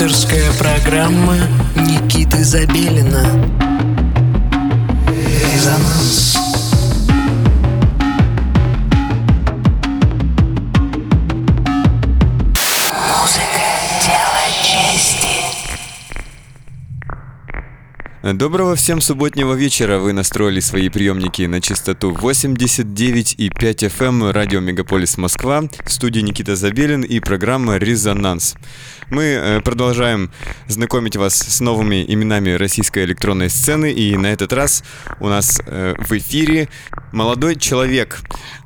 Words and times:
Авторская 0.00 0.52
программа 0.52 1.34
Никиты 1.74 2.44
Забелина. 2.44 3.24
Резонанс 5.52 5.97
Доброго 18.34 18.74
всем 18.76 19.00
субботнего 19.00 19.54
вечера. 19.54 19.98
Вы 19.98 20.12
настроили 20.12 20.60
свои 20.60 20.88
приемники 20.90 21.42
на 21.42 21.60
частоту 21.60 22.12
89,5 22.12 23.38
FM 23.38 24.06
эм 24.06 24.30
радио 24.30 24.60
Мегаполис 24.60 25.16
Москва. 25.16 25.62
В 25.84 25.90
студии 25.90 26.20
Никита 26.20 26.54
Забелин 26.54 27.02
и 27.02 27.20
программа 27.20 27.76
«Резонанс». 27.76 28.56
Мы 29.10 29.22
э, 29.22 29.60
продолжаем 29.62 30.30
знакомить 30.66 31.16
вас 31.16 31.34
с 31.34 31.60
новыми 31.60 32.04
именами 32.06 32.50
российской 32.50 33.04
электронной 33.04 33.48
сцены. 33.48 33.92
И 33.92 34.16
на 34.16 34.26
этот 34.26 34.52
раз 34.52 34.84
у 35.20 35.28
нас 35.28 35.62
э, 35.64 35.94
в 35.98 36.12
эфире 36.12 36.68
молодой 37.12 37.56
человек. 37.56 38.20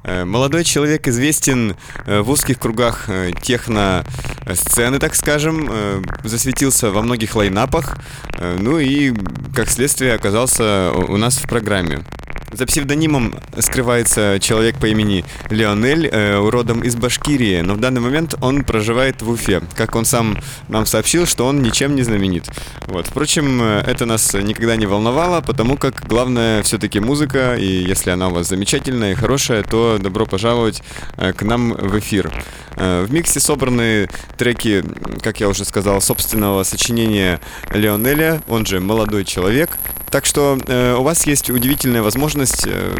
Э, 0.04 0.24
молодой 0.24 0.64
человек 0.64 1.08
известен 1.08 1.76
в 2.06 2.30
узких 2.30 2.58
кругах 2.58 3.08
техно-сцены, 3.42 4.98
так 4.98 5.14
скажем. 5.14 6.04
Засветился 6.24 6.90
во 6.90 7.02
многих 7.02 7.34
лайнапах. 7.34 7.96
Ну 8.58 8.78
и 8.78 9.14
как 9.54 9.68
следствие, 9.68 10.14
оказался 10.14 10.92
у 10.92 11.16
нас 11.16 11.36
в 11.36 11.48
программе. 11.48 12.04
За 12.52 12.66
псевдонимом 12.66 13.34
скрывается 13.58 14.38
человек 14.38 14.76
по 14.78 14.86
имени 14.86 15.24
Леонель, 15.48 16.06
э, 16.06 16.38
родом 16.38 16.82
из 16.82 16.94
Башкирии, 16.96 17.62
но 17.62 17.74
в 17.74 17.80
данный 17.80 18.02
момент 18.02 18.34
он 18.42 18.64
проживает 18.64 19.22
в 19.22 19.30
Уфе. 19.30 19.62
Как 19.74 19.96
он 19.96 20.04
сам 20.04 20.38
нам 20.68 20.84
сообщил, 20.84 21.26
что 21.26 21.46
он 21.46 21.62
ничем 21.62 21.96
не 21.96 22.02
знаменит. 22.02 22.50
Вот. 22.88 23.06
Впрочем, 23.06 23.62
э, 23.62 23.84
это 23.86 24.04
нас 24.04 24.34
никогда 24.34 24.76
не 24.76 24.84
волновало, 24.84 25.40
потому 25.40 25.78
как 25.78 26.06
главное 26.06 26.62
все-таки 26.62 27.00
музыка, 27.00 27.54
и 27.54 27.66
если 27.66 28.10
она 28.10 28.28
у 28.28 28.34
вас 28.34 28.48
замечательная 28.48 29.12
и 29.12 29.14
хорошая, 29.14 29.62
то 29.62 29.96
добро 29.98 30.26
пожаловать 30.26 30.82
э, 31.16 31.32
к 31.32 31.42
нам 31.42 31.72
в 31.72 31.98
эфир. 31.98 32.30
Э, 32.76 33.04
в 33.04 33.12
миксе 33.12 33.40
собраны 33.40 34.10
треки, 34.36 34.84
как 35.22 35.40
я 35.40 35.48
уже 35.48 35.64
сказал, 35.64 36.02
собственного 36.02 36.64
сочинения 36.64 37.40
Леонеля, 37.70 38.42
он 38.46 38.66
же 38.66 38.78
«Молодой 38.80 39.24
человек», 39.24 39.78
так 40.12 40.26
что 40.26 40.58
э, 40.66 40.94
у 40.94 41.02
вас 41.02 41.26
есть 41.26 41.48
удивительная 41.48 42.02
возможность 42.02 42.41
э, 42.66 42.94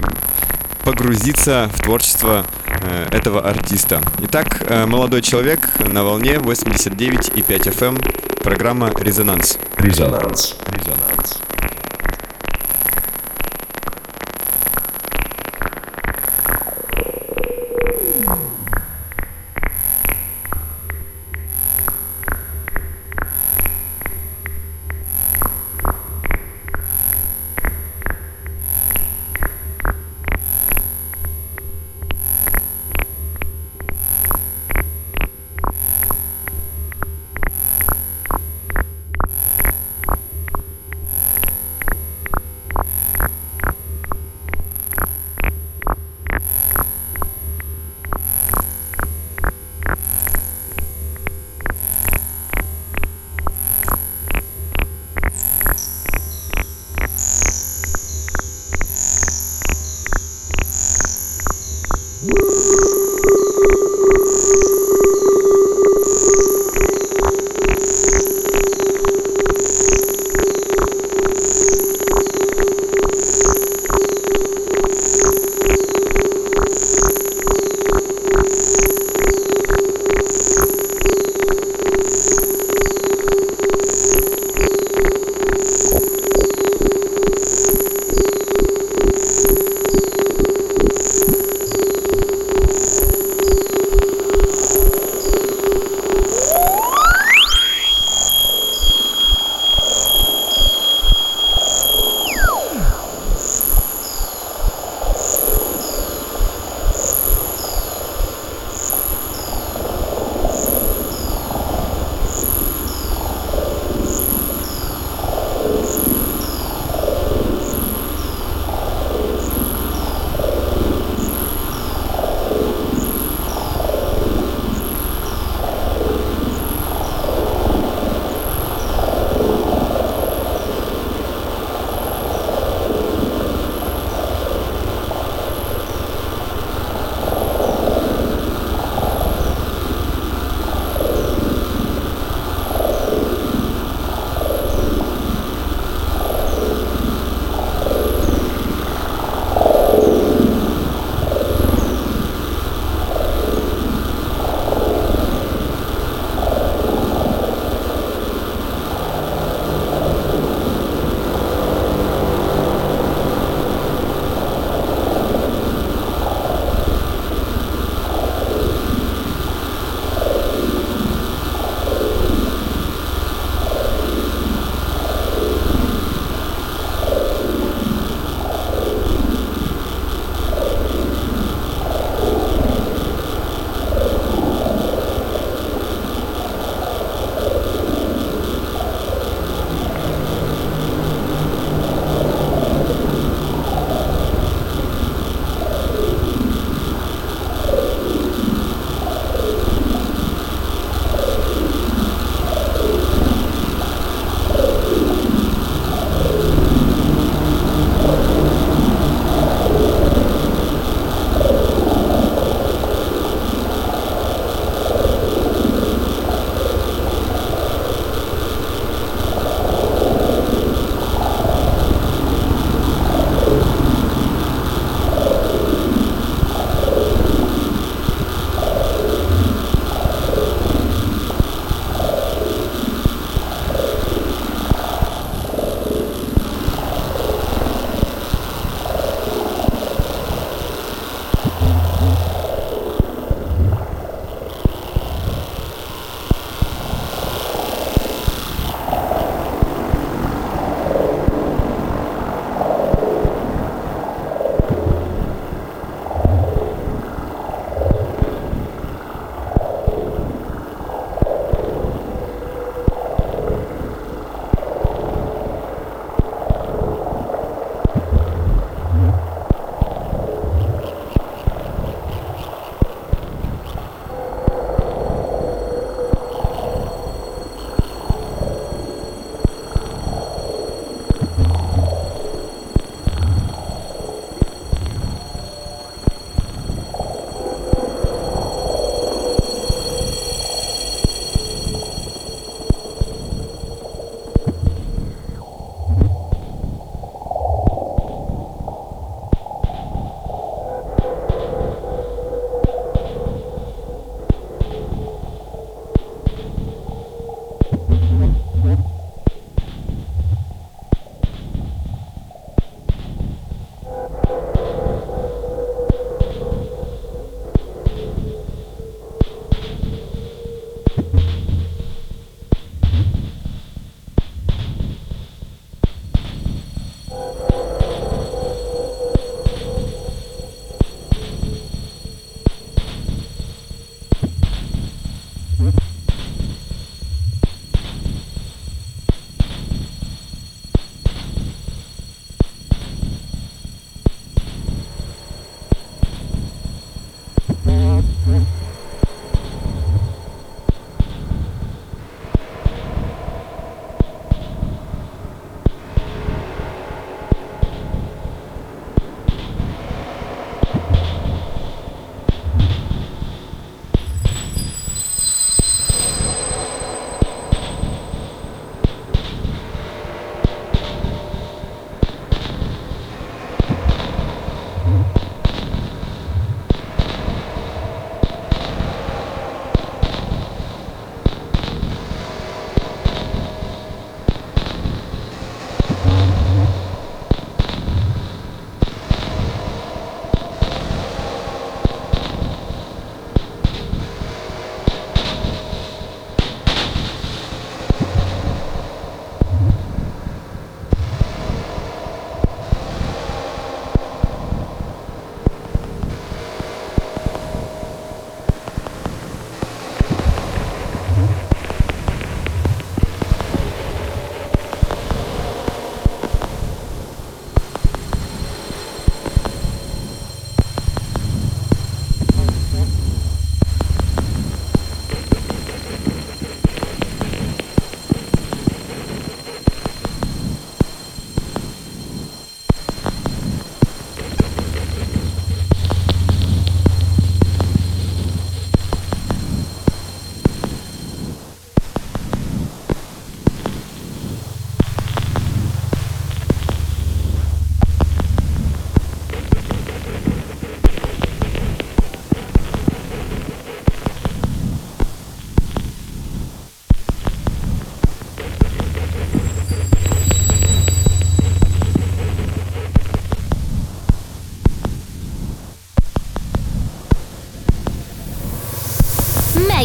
погрузиться 0.84 1.68
в 1.74 1.82
творчество 1.82 2.46
э, 2.66 3.08
этого 3.10 3.40
артиста. 3.40 4.00
Итак, 4.20 4.62
э, 4.68 4.86
молодой 4.86 5.22
человек 5.22 5.68
на 5.80 6.04
волне 6.04 6.34
89,5 6.34 7.68
FM, 7.68 7.98
эм, 7.98 7.98
программа 8.42 8.90
«Резонанс». 8.94 9.58
Резонанс. 9.78 10.56
Резонанс. 10.66 11.38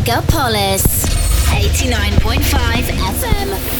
Megapolis 0.08 0.86
89.5 1.52 2.96
FM. 3.20 3.77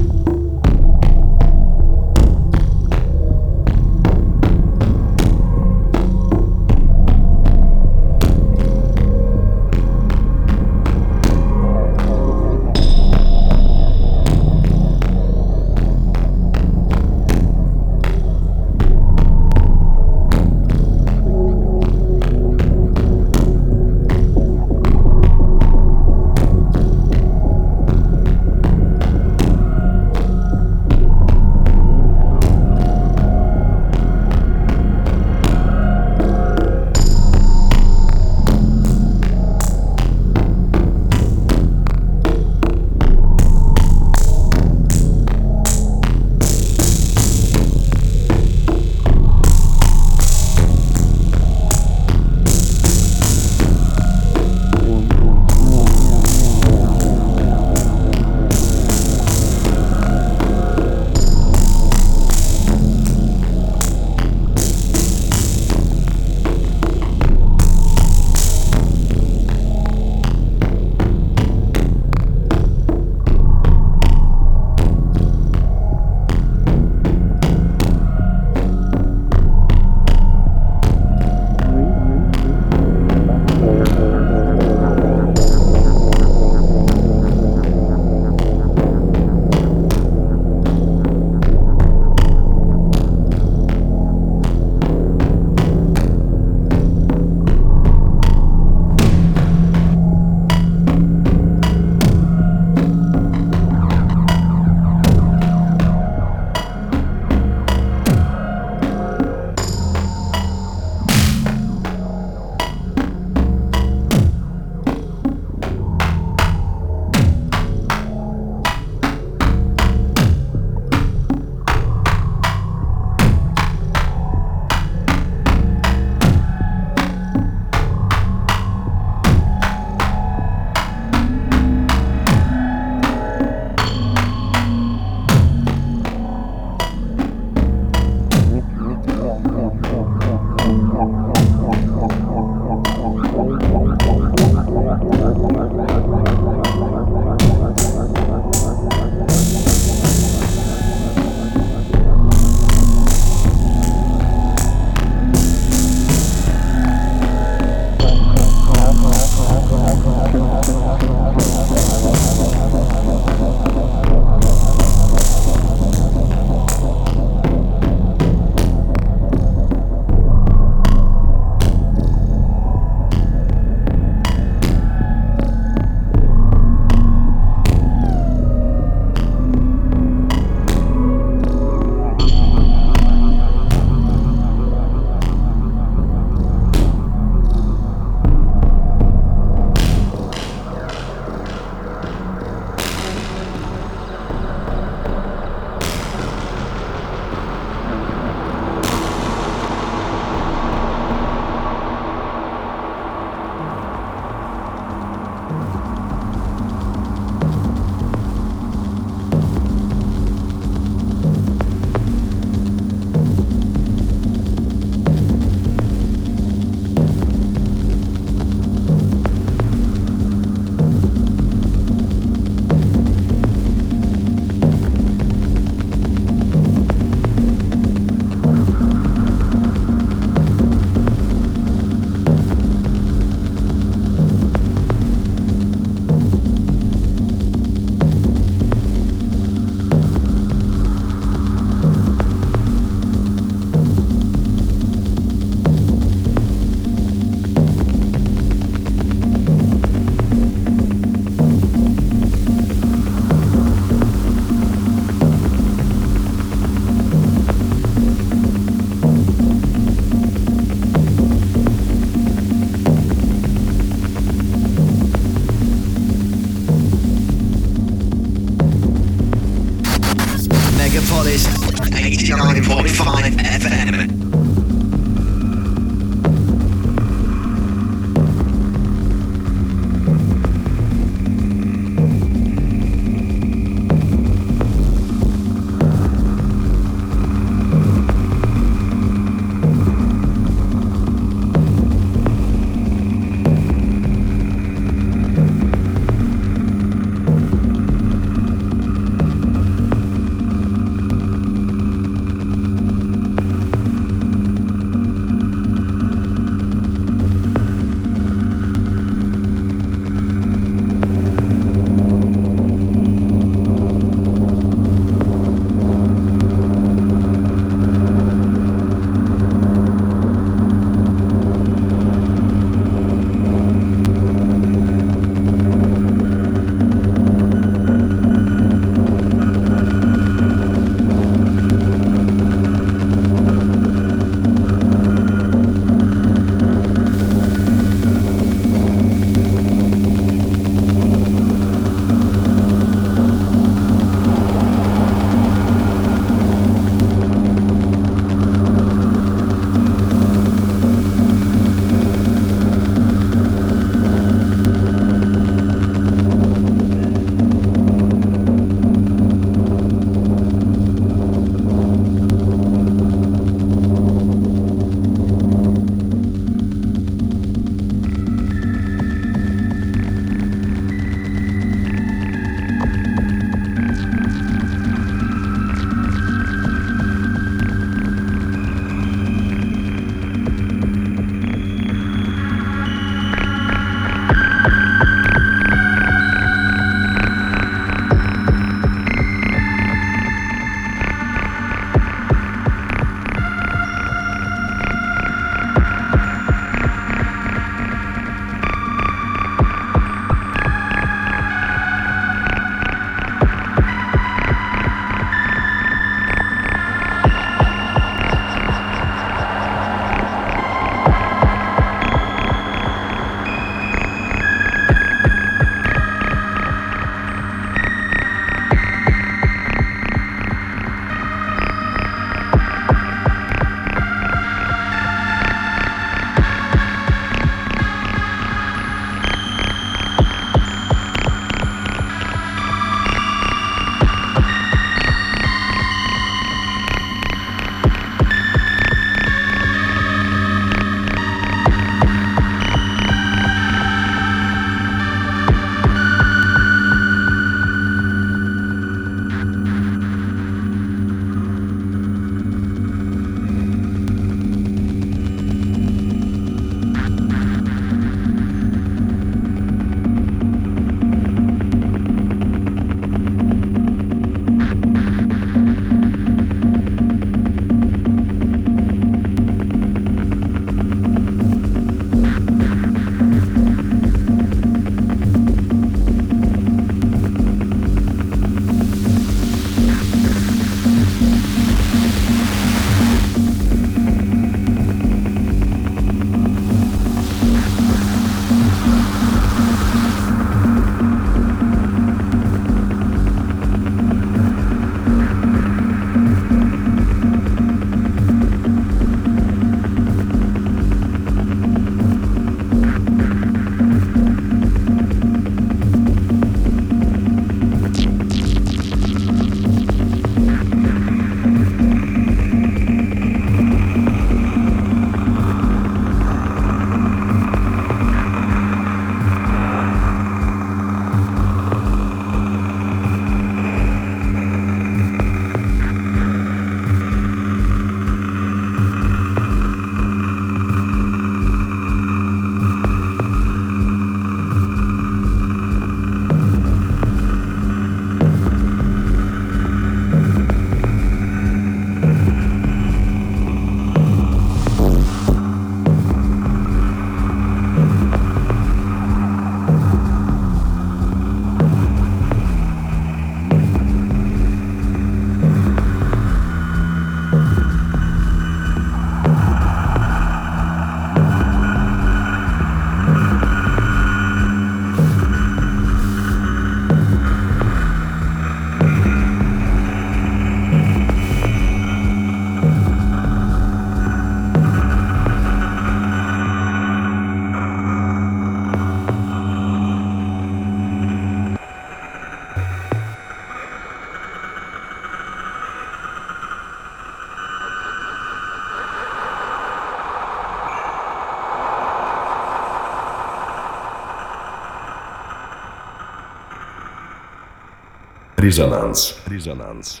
Резонанс. 598.38 599.18
Резонанс. 599.26 600.00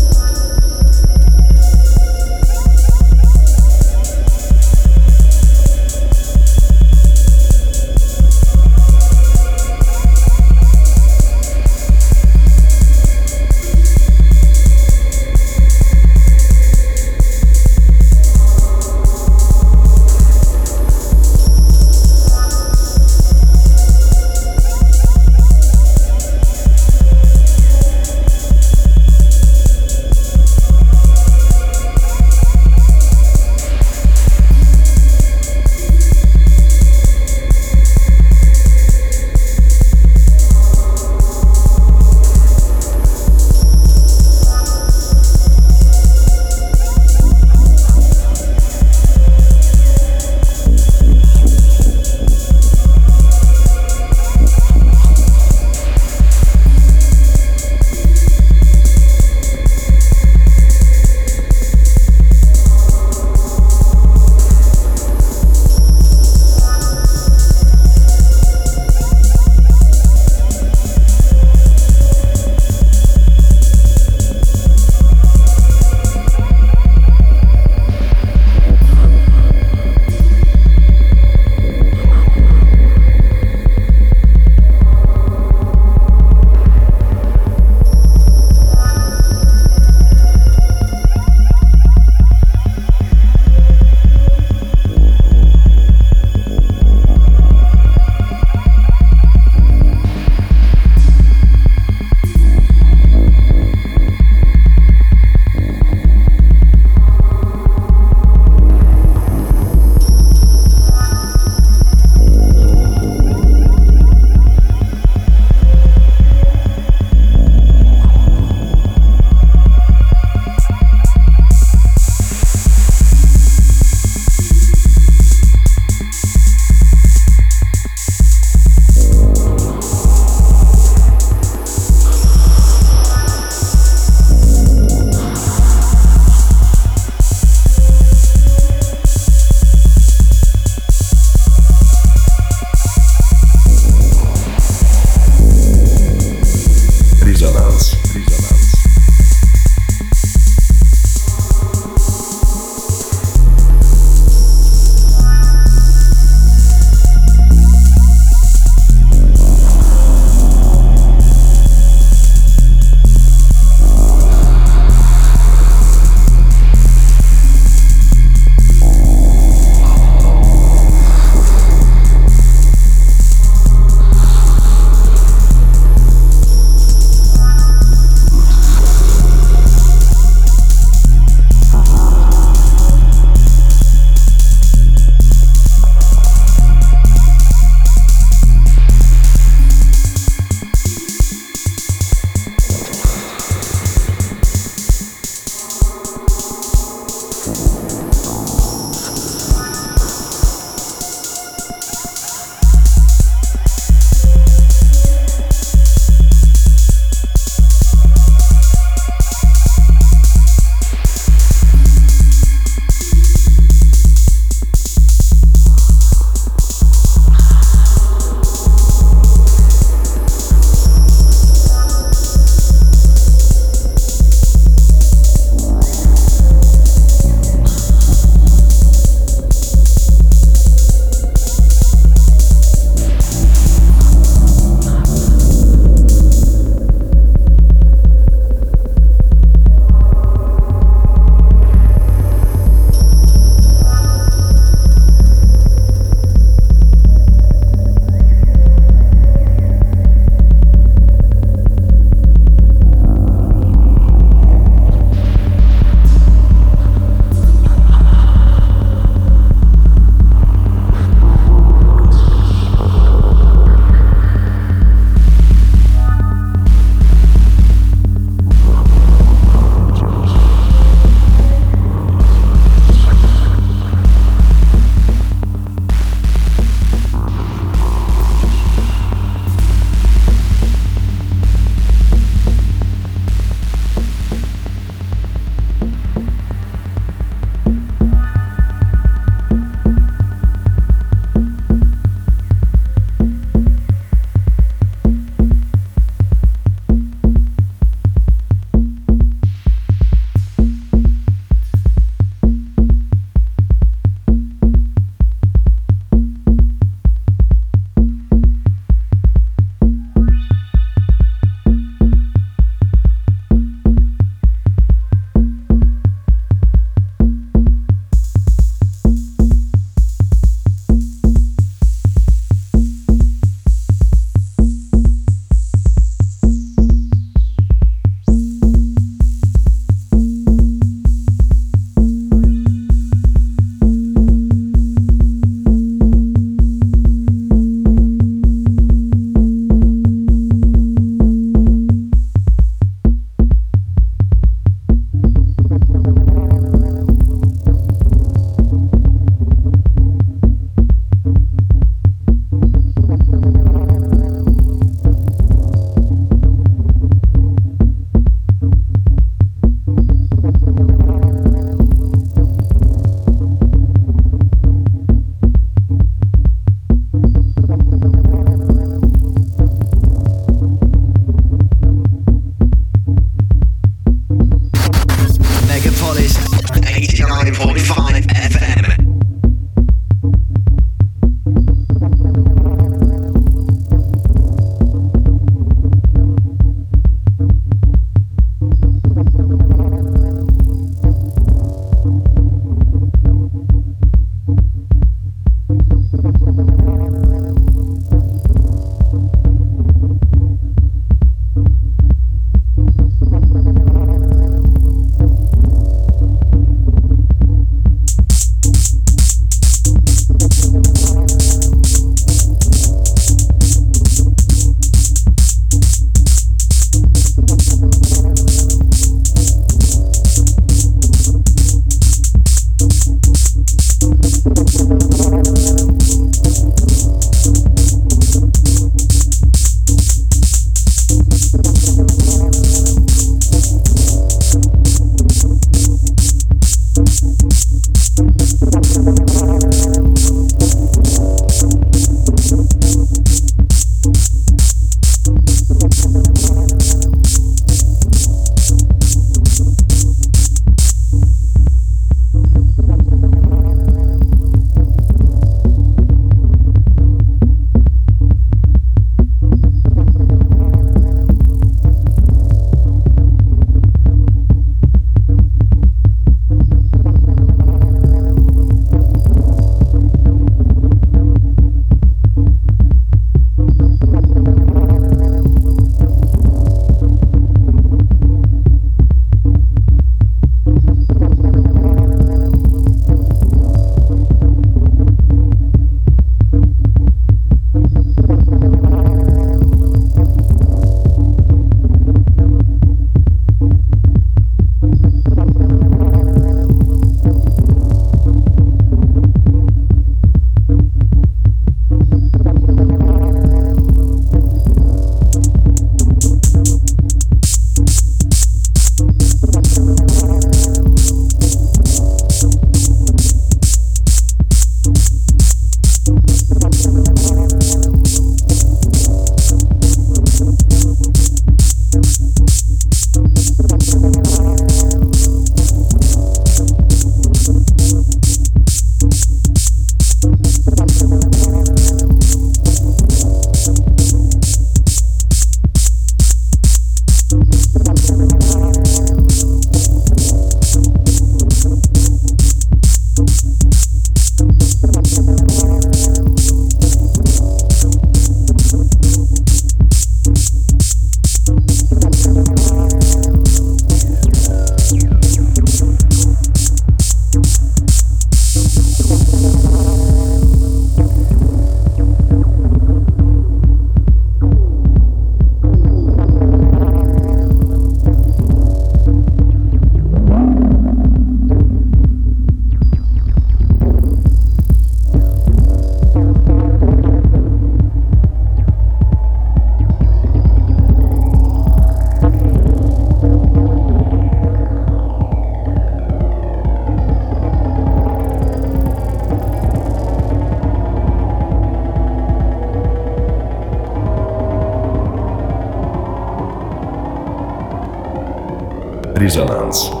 Резонанс. 599.31 600.00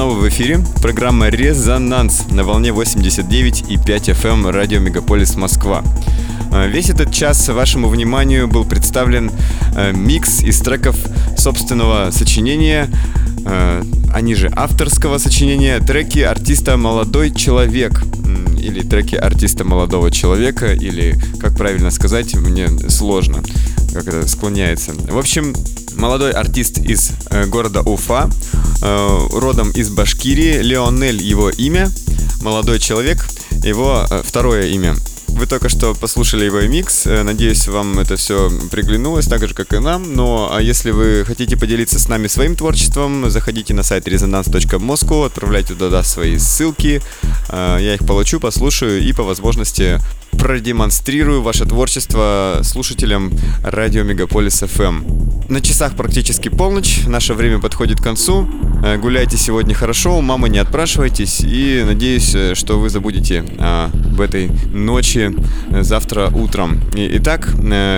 Снова 0.00 0.14
в 0.14 0.26
эфире. 0.30 0.60
Программа 0.80 1.28
«Резонанс» 1.28 2.22
на 2.30 2.42
волне 2.42 2.70
89,5 2.70 3.84
FM 3.84 4.28
эм 4.28 4.48
радио 4.48 4.80
«Мегаполис 4.80 5.34
Москва». 5.36 5.84
Э, 6.50 6.66
весь 6.68 6.88
этот 6.88 7.12
час 7.12 7.46
вашему 7.50 7.90
вниманию 7.90 8.48
был 8.48 8.64
представлен 8.64 9.30
э, 9.76 9.92
микс 9.92 10.42
из 10.42 10.58
треков 10.60 10.96
собственного 11.36 12.12
сочинения, 12.12 12.88
э, 13.44 13.82
они 14.14 14.34
же 14.34 14.50
авторского 14.56 15.18
сочинения, 15.18 15.80
треки 15.80 16.20
артиста 16.20 16.78
«Молодой 16.78 17.30
человек» 17.30 18.02
или 18.58 18.80
треки 18.80 19.16
артиста 19.16 19.64
молодого 19.64 20.10
человека, 20.10 20.72
или, 20.72 21.14
как 21.38 21.58
правильно 21.58 21.90
сказать, 21.90 22.34
мне 22.34 22.70
сложно, 22.88 23.42
как 23.92 24.08
это 24.08 24.26
склоняется. 24.26 24.92
В 24.94 25.18
общем, 25.18 25.54
молодой 25.94 26.30
артист 26.32 26.78
из 26.78 27.12
города 27.48 27.82
Уфа, 27.82 28.30
родом 28.80 29.70
из 29.72 29.90
Башкирии, 29.90 30.62
Леонель 30.62 31.22
его 31.22 31.50
имя, 31.50 31.90
молодой 32.42 32.78
человек, 32.78 33.26
его 33.62 34.06
э, 34.10 34.22
второе 34.24 34.68
имя– 34.68 34.96
вы 35.40 35.46
только 35.46 35.70
что 35.70 35.94
послушали 35.94 36.44
его 36.44 36.60
микс. 36.60 37.06
Э, 37.06 37.22
надеюсь, 37.22 37.66
вам 37.66 37.98
это 37.98 38.16
все 38.16 38.50
приглянулось, 38.70 39.26
так 39.26 39.46
же, 39.46 39.54
как 39.54 39.72
и 39.72 39.78
нам. 39.78 40.14
Но 40.14 40.50
а 40.52 40.60
если 40.60 40.90
вы 40.90 41.24
хотите 41.26 41.56
поделиться 41.56 41.98
с 41.98 42.08
нами 42.08 42.26
своим 42.26 42.56
творчеством, 42.56 43.30
заходите 43.30 43.72
на 43.72 43.82
сайт 43.82 44.06
resonance.moscow, 44.06 45.26
отправляйте 45.26 45.74
туда 45.74 46.02
свои 46.02 46.36
ссылки. 46.36 47.00
Э, 47.48 47.78
я 47.80 47.94
их 47.94 48.06
получу, 48.06 48.38
послушаю 48.38 49.02
и 49.02 49.12
по 49.12 49.22
возможности 49.22 49.98
продемонстрирую 50.32 51.42
ваше 51.42 51.64
творчество 51.64 52.60
слушателям 52.62 53.32
радио 53.62 54.02
Мегаполис 54.02 54.62
FM. 54.62 55.48
На 55.50 55.60
часах 55.60 55.96
практически 55.96 56.48
полночь, 56.48 57.00
наше 57.06 57.34
время 57.34 57.58
подходит 57.58 58.00
к 58.00 58.04
концу. 58.04 58.48
Э, 58.84 58.98
гуляйте 58.98 59.36
сегодня 59.36 59.74
хорошо, 59.74 60.16
у 60.16 60.20
мамы 60.20 60.48
не 60.48 60.58
отпрашивайтесь 60.58 61.40
и 61.40 61.82
надеюсь, 61.84 62.34
э, 62.34 62.54
что 62.54 62.78
вы 62.78 62.88
забудете 62.88 63.44
об 63.58 64.20
этой 64.20 64.50
ночи 64.72 65.34
э, 65.70 65.82
завтра 65.82 66.28
утром. 66.28 66.80
Итак, 66.94 67.48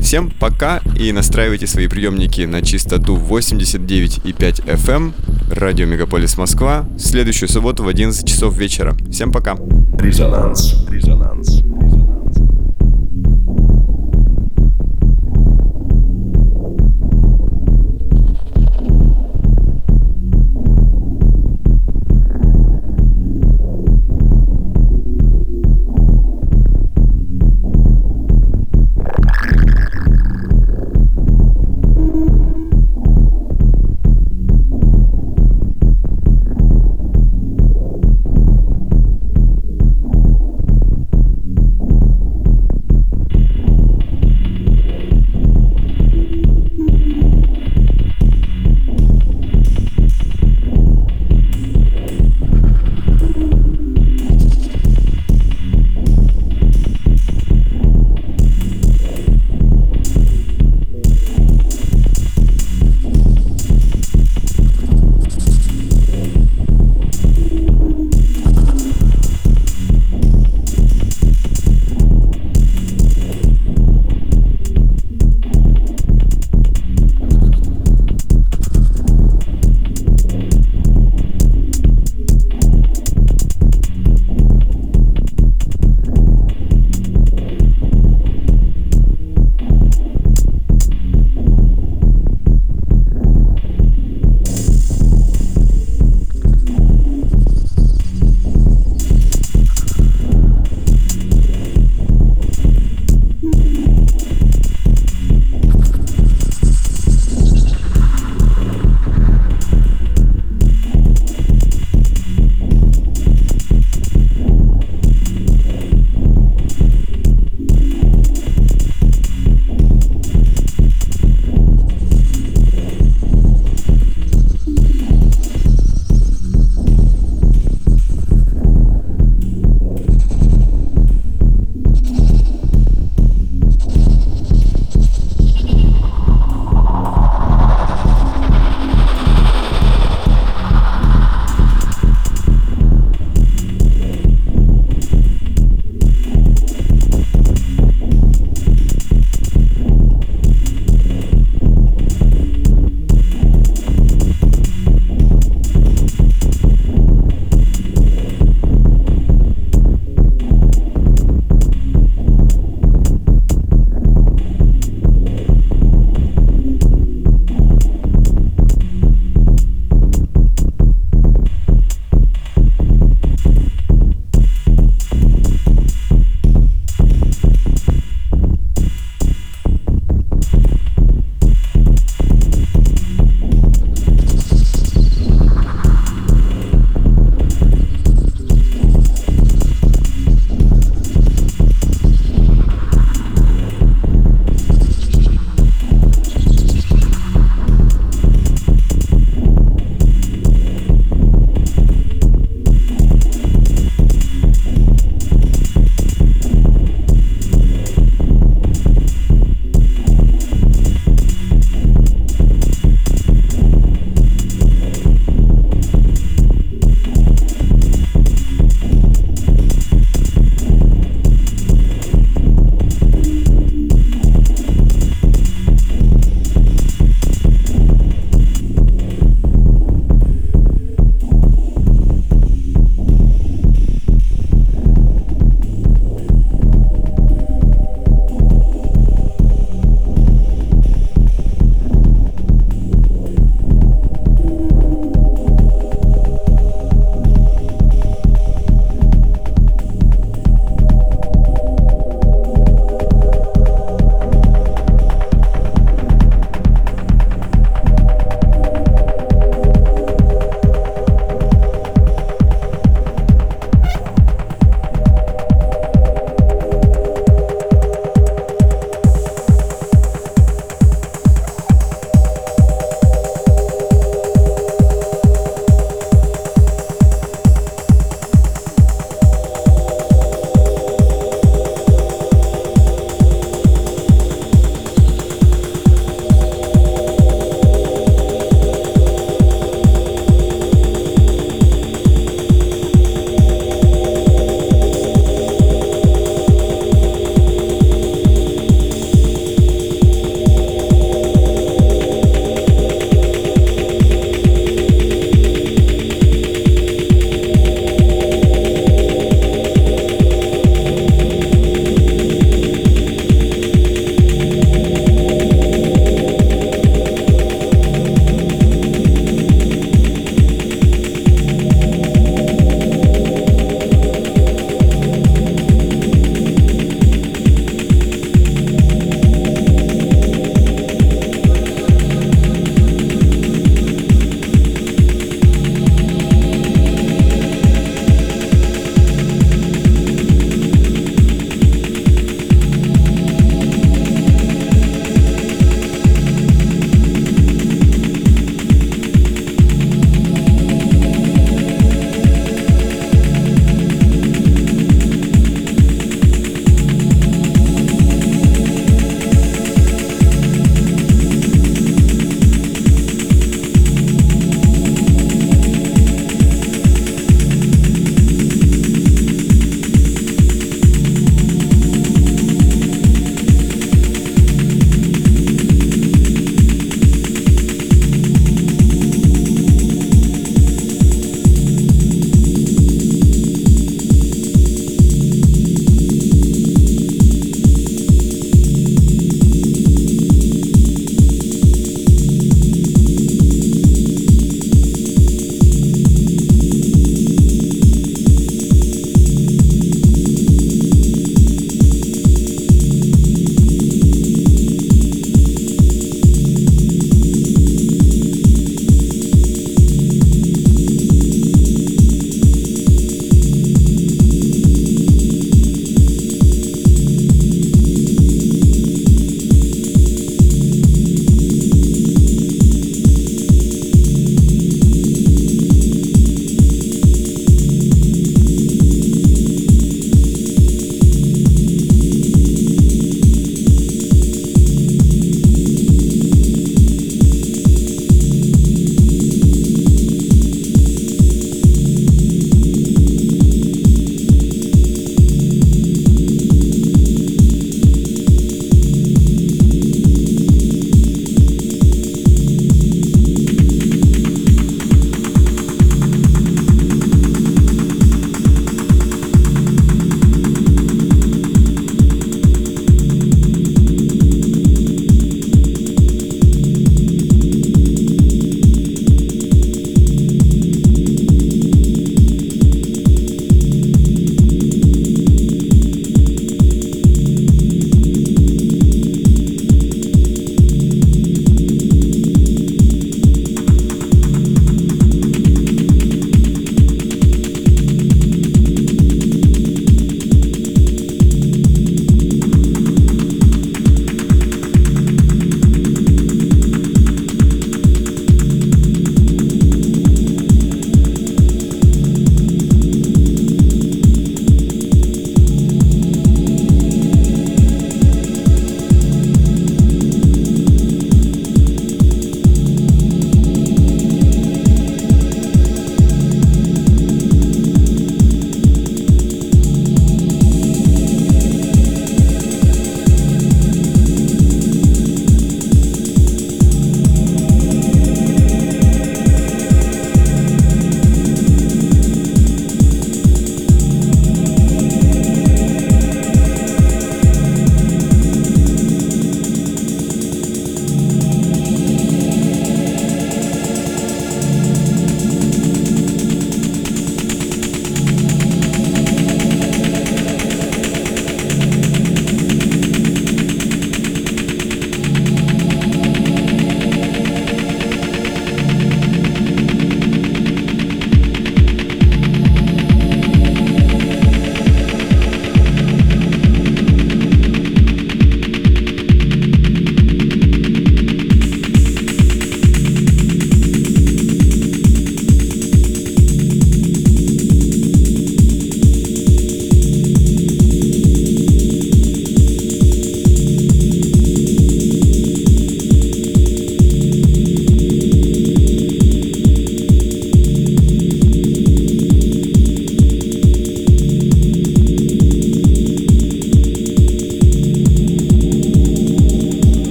всем 0.00 0.30
пока 0.30 0.80
и 0.98 1.12
настраивайте 1.12 1.66
свои 1.66 1.86
приемники 1.86 2.42
на 2.42 2.62
частоту 2.62 3.16
89,5 3.16 4.64
FM 4.64 5.12
радио 5.50 5.86
Мегаполис 5.86 6.38
Москва 6.38 6.86
в 6.96 7.00
следующую 7.00 7.48
субботу 7.48 7.84
в 7.84 7.88
11 7.88 8.26
часов 8.26 8.56
вечера. 8.56 8.96
Всем 9.10 9.32
пока. 9.32 9.56
Резонанс. 9.98 10.86
Резонанс. 10.88 11.63